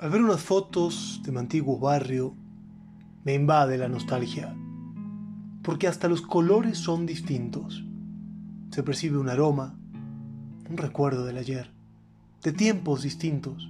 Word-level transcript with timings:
Al 0.00 0.08
ver 0.08 0.22
unas 0.22 0.40
fotos 0.40 1.20
de 1.24 1.30
mi 1.30 1.40
antiguo 1.40 1.78
barrio, 1.78 2.34
me 3.22 3.34
invade 3.34 3.76
la 3.76 3.86
nostalgia, 3.86 4.56
porque 5.62 5.88
hasta 5.88 6.08
los 6.08 6.22
colores 6.22 6.78
son 6.78 7.04
distintos. 7.04 7.84
Se 8.70 8.82
percibe 8.82 9.18
un 9.18 9.28
aroma, 9.28 9.78
un 10.70 10.78
recuerdo 10.78 11.26
del 11.26 11.36
ayer, 11.36 11.70
de 12.42 12.52
tiempos 12.52 13.02
distintos, 13.02 13.68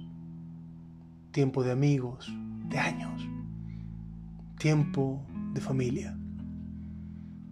tiempo 1.31 1.63
de 1.63 1.73
amigos, 1.73 2.33
de 2.69 2.79
años, 2.79 3.27
tiempo 4.57 5.25
de 5.53 5.59
familia. 5.59 6.17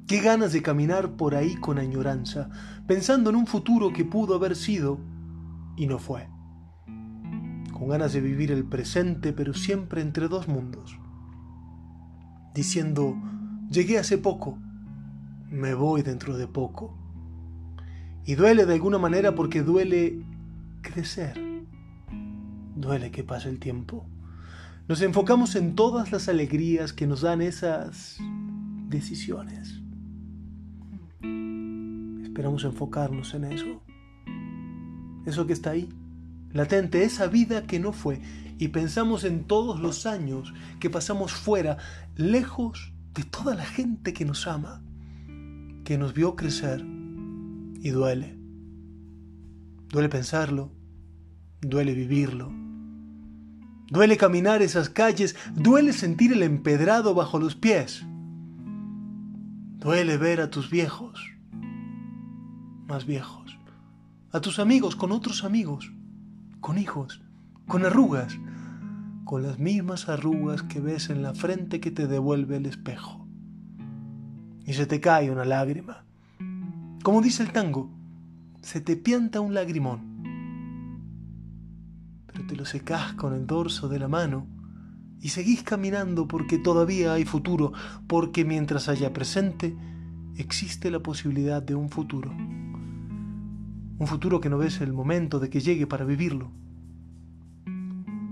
Qué 0.08 0.22
ganas 0.22 0.54
de 0.54 0.62
caminar 0.62 1.18
por 1.18 1.36
ahí 1.36 1.56
con 1.56 1.80
añoranza, 1.80 2.50
pensando 2.88 3.30
en 3.30 3.36
un 3.36 3.46
futuro 3.46 3.92
que 3.92 4.06
pudo 4.06 4.36
haber 4.36 4.56
sido 4.56 5.00
y 5.76 5.86
no 5.86 6.00
fue 6.00 6.30
con 7.80 7.88
ganas 7.88 8.12
de 8.12 8.20
vivir 8.20 8.52
el 8.52 8.66
presente, 8.66 9.32
pero 9.32 9.54
siempre 9.54 10.02
entre 10.02 10.28
dos 10.28 10.50
mundos, 10.50 11.00
diciendo, 12.54 13.16
llegué 13.72 13.98
hace 13.98 14.18
poco, 14.18 14.60
me 15.50 15.74
voy 15.74 16.02
dentro 16.02 16.38
de 16.38 16.46
poco. 16.46 16.98
Y 18.26 18.36
duele 18.36 18.66
de 18.66 18.74
alguna 18.74 18.98
manera 18.98 19.34
porque 19.34 19.64
duele 19.64 20.22
crecer, 20.82 21.40
duele 22.76 23.12
que 23.12 23.24
pase 23.24 23.48
el 23.48 23.60
tiempo. 23.60 24.06
Nos 24.90 25.02
enfocamos 25.02 25.56
en 25.56 25.74
todas 25.76 26.12
las 26.12 26.28
alegrías 26.28 26.92
que 26.92 27.08
nos 27.08 27.22
dan 27.22 27.42
esas 27.42 28.18
decisiones. 28.90 29.82
Esperamos 32.24 32.66
enfocarnos 32.66 33.34
en 33.36 33.46
eso. 33.46 33.82
Eso 35.26 35.48
que 35.48 35.54
está 35.54 35.70
ahí 35.70 35.90
latente, 36.52 37.04
esa 37.04 37.28
vida 37.28 37.64
que 37.64 37.80
no 37.80 37.94
fue, 37.94 38.22
y 38.58 38.70
pensamos 38.70 39.24
en 39.24 39.46
todos 39.46 39.80
los 39.80 40.06
años 40.06 40.54
que 40.80 40.90
pasamos 40.90 41.34
fuera, 41.34 41.78
lejos 42.16 42.94
de 43.14 43.24
toda 43.24 43.56
la 43.56 43.66
gente 43.66 44.14
que 44.14 44.26
nos 44.26 44.48
ama, 44.48 44.82
que 45.84 45.98
nos 45.98 46.14
vio 46.14 46.36
crecer, 46.36 46.86
y 47.82 47.90
duele. 47.90 48.38
Duele 49.90 50.10
pensarlo, 50.10 50.72
duele 51.62 51.94
vivirlo. 51.94 52.52
Duele 53.88 54.18
caminar 54.18 54.62
esas 54.62 54.90
calles, 54.90 55.36
duele 55.56 55.94
sentir 55.94 56.34
el 56.34 56.44
empedrado 56.44 57.16
bajo 57.16 57.40
los 57.40 57.56
pies. 57.56 58.06
Duele 59.80 60.18
ver 60.18 60.42
a 60.42 60.52
tus 60.52 60.70
viejos, 60.70 61.20
más 62.86 63.06
viejos, 63.06 63.58
a 64.32 64.42
tus 64.42 64.60
amigos 64.60 64.96
con 64.96 65.12
otros 65.12 65.44
amigos, 65.44 65.92
con 66.60 66.78
hijos, 66.78 67.22
con 67.68 67.86
arrugas, 67.86 68.38
con 69.26 69.44
las 69.44 69.60
mismas 69.60 70.10
arrugas 70.10 70.64
que 70.64 70.80
ves 70.80 71.10
en 71.10 71.22
la 71.22 71.34
frente 71.34 71.80
que 71.80 71.92
te 71.92 72.08
devuelve 72.08 72.58
el 72.58 72.66
espejo. 72.66 73.28
Y 74.66 74.74
se 74.74 74.86
te 74.86 75.00
cae 75.00 75.32
una 75.32 75.46
lágrima. 75.46 76.04
Como 77.04 77.22
dice 77.22 77.44
el 77.44 77.52
tango, 77.52 77.92
se 78.62 78.82
te 78.82 78.98
pianta 78.98 79.40
un 79.40 79.54
lagrimón. 79.54 80.10
Pero 82.28 82.46
te 82.46 82.56
lo 82.56 82.66
secas 82.66 83.14
con 83.14 83.34
el 83.34 83.48
dorso 83.48 83.88
de 83.88 84.00
la 84.00 84.08
mano 84.08 84.48
y 85.22 85.30
seguís 85.30 85.64
caminando 85.64 86.28
porque 86.28 86.58
todavía 86.58 87.14
hay 87.14 87.26
futuro, 87.26 87.74
porque 88.08 88.46
mientras 88.46 88.90
haya 88.90 89.14
presente, 89.14 89.76
existe 90.38 90.92
la 90.92 91.00
posibilidad 91.00 91.62
de 91.62 91.76
un 91.76 91.90
futuro. 91.90 92.32
Un 94.00 94.08
futuro 94.08 94.40
que 94.40 94.50
no 94.50 94.58
ves 94.58 94.80
el 94.80 94.94
momento 94.94 95.40
de 95.40 95.50
que 95.50 95.60
llegue 95.60 95.86
para 95.86 96.06
vivirlo. 96.06 96.50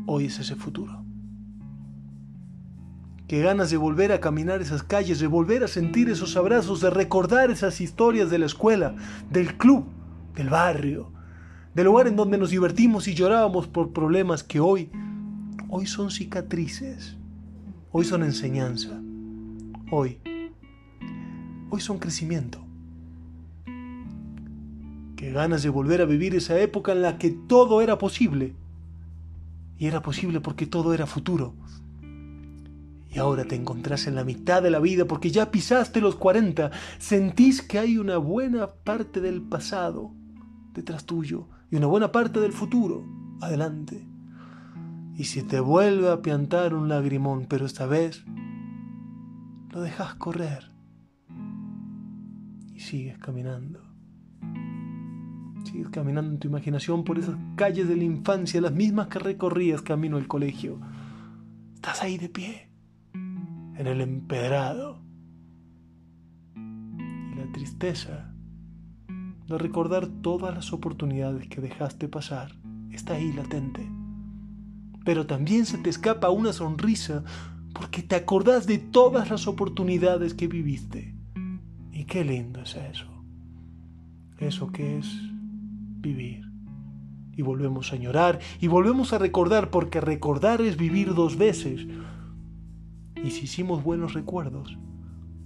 Hoy 0.05 0.25
es 0.25 0.39
ese 0.39 0.55
futuro. 0.55 1.03
Qué 3.27 3.41
ganas 3.41 3.69
de 3.69 3.75
volver 3.75 4.13
a 4.13 4.21
caminar 4.21 4.61
esas 4.61 4.81
calles, 4.81 5.19
de 5.19 5.27
volver 5.27 5.65
a 5.65 5.67
sentir 5.67 6.09
esos 6.09 6.37
abrazos, 6.37 6.79
de 6.79 6.89
recordar 6.89 7.51
esas 7.51 7.81
historias 7.81 8.29
de 8.29 8.39
la 8.39 8.45
escuela, 8.45 8.95
del 9.29 9.57
club, 9.57 9.83
del 10.33 10.47
barrio, 10.47 11.11
del 11.75 11.87
lugar 11.87 12.07
en 12.07 12.15
donde 12.15 12.37
nos 12.37 12.51
divertimos 12.51 13.09
y 13.09 13.13
llorábamos 13.13 13.67
por 13.67 13.91
problemas 13.91 14.43
que 14.43 14.61
hoy, 14.61 14.89
hoy 15.67 15.85
son 15.85 16.11
cicatrices, 16.11 17.17
hoy 17.91 18.05
son 18.05 18.23
enseñanza, 18.23 19.01
hoy, 19.91 20.19
hoy 21.69 21.81
son 21.81 21.99
crecimiento. 21.99 22.66
Qué 25.17 25.31
ganas 25.31 25.63
de 25.63 25.69
volver 25.69 25.99
a 26.01 26.05
vivir 26.05 26.35
esa 26.35 26.59
época 26.59 26.91
en 26.91 27.01
la 27.01 27.17
que 27.17 27.31
todo 27.31 27.81
era 27.81 27.97
posible. 27.97 28.53
Y 29.79 29.87
era 29.87 30.03
posible 30.03 30.41
porque 30.41 30.67
todo 30.67 30.93
era 30.93 31.07
futuro. 31.07 31.55
Y 33.09 33.17
ahora 33.17 33.43
te 33.43 33.55
encontrás 33.55 34.05
en 34.05 34.13
la 34.13 34.23
mitad 34.23 34.61
de 34.61 34.69
la 34.69 34.79
vida 34.79 35.05
porque 35.05 35.31
ya 35.31 35.49
pisaste 35.49 36.01
los 36.01 36.15
40. 36.17 36.69
Sentís 36.99 37.63
que 37.63 37.79
hay 37.79 37.97
una 37.97 38.17
buena 38.17 38.67
parte 38.67 39.19
del 39.19 39.41
pasado 39.41 40.11
detrás 40.75 41.05
tuyo 41.05 41.47
y 41.71 41.77
una 41.77 41.87
buena 41.87 42.11
parte 42.11 42.39
del 42.39 42.53
futuro 42.53 43.03
adelante. 43.41 44.07
Y 45.15 45.23
si 45.23 45.41
te 45.41 45.59
vuelve 45.59 46.11
a 46.11 46.21
piantar 46.21 46.75
un 46.75 46.89
lagrimón, 46.89 47.47
pero 47.49 47.65
esta 47.65 47.87
vez 47.87 48.23
lo 49.71 49.81
dejas 49.81 50.13
correr 50.13 50.71
y 52.71 52.81
sigues 52.81 53.17
caminando. 53.17 53.86
Sigues 55.67 55.89
caminando 55.89 56.31
en 56.31 56.39
tu 56.39 56.47
imaginación 56.47 57.03
por 57.03 57.19
esas 57.19 57.35
calles 57.57 57.89
de 57.89 57.97
la 57.97 58.05
infancia, 58.05 58.61
las 58.61 58.71
mismas 58.71 59.07
que 59.07 59.19
recorrías 59.19 59.81
camino 59.81 60.15
al 60.15 60.25
colegio. 60.25 60.79
Estás 61.75 62.03
ahí 62.03 62.17
de 62.17 62.29
pie, 62.29 62.69
en 63.13 63.85
el 63.85 63.99
empedrado. 63.99 65.01
Y 66.55 67.35
la 67.35 67.51
tristeza 67.51 68.33
de 69.49 69.57
recordar 69.57 70.07
todas 70.07 70.55
las 70.55 70.71
oportunidades 70.71 71.49
que 71.49 71.59
dejaste 71.59 72.07
pasar 72.07 72.55
está 72.91 73.15
ahí 73.15 73.33
latente. 73.33 73.91
Pero 75.03 75.27
también 75.27 75.65
se 75.65 75.77
te 75.79 75.89
escapa 75.89 76.29
una 76.29 76.53
sonrisa 76.53 77.25
porque 77.73 78.03
te 78.03 78.15
acordás 78.15 78.67
de 78.67 78.77
todas 78.77 79.29
las 79.29 79.47
oportunidades 79.47 80.33
que 80.33 80.47
viviste. 80.47 81.13
Y 81.91 82.05
qué 82.05 82.23
lindo 82.23 82.61
es 82.61 82.75
eso. 82.75 83.07
Eso 84.39 84.71
que 84.71 84.99
es 84.99 85.07
vivir. 86.07 86.45
Y 87.35 87.41
volvemos 87.41 87.93
a 87.93 87.97
llorar 87.97 88.39
y 88.59 88.67
volvemos 88.67 89.13
a 89.13 89.19
recordar 89.19 89.69
porque 89.69 90.01
recordar 90.01 90.61
es 90.61 90.77
vivir 90.77 91.13
dos 91.13 91.37
veces. 91.37 91.85
Y 93.23 93.31
si 93.31 93.45
hicimos 93.45 93.83
buenos 93.83 94.13
recuerdos, 94.13 94.77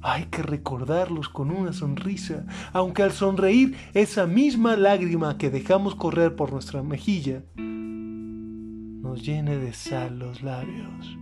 hay 0.01 0.25
que 0.25 0.41
recordarlos 0.41 1.29
con 1.29 1.51
una 1.51 1.73
sonrisa, 1.73 2.45
aunque 2.73 3.03
al 3.03 3.11
sonreír 3.11 3.75
esa 3.93 4.25
misma 4.25 4.75
lágrima 4.75 5.37
que 5.37 5.49
dejamos 5.49 5.95
correr 5.95 6.35
por 6.35 6.51
nuestra 6.51 6.81
mejilla 6.81 7.43
nos 7.55 9.23
llene 9.23 9.57
de 9.57 9.73
sal 9.73 10.19
los 10.19 10.41
labios. 10.41 11.17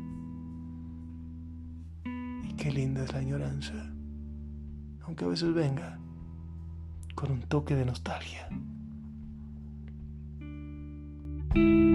Y 2.43 2.53
qué 2.53 2.71
linda 2.71 3.03
es 3.03 3.13
la 3.13 3.19
añoranza, 3.19 3.93
aunque 5.01 5.25
a 5.25 5.29
veces 5.29 5.53
venga 5.53 5.99
con 7.15 7.31
un 7.31 7.41
toque 7.41 7.75
de 7.75 7.85
nostalgia. 7.85 8.47
Thank 11.55 11.65
you. 11.67 11.88